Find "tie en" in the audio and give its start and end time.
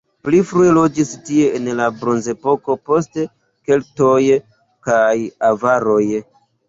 1.27-1.67